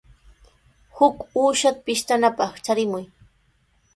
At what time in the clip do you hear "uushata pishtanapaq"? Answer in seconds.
1.41-2.53